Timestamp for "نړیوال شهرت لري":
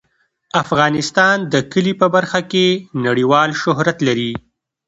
3.05-4.31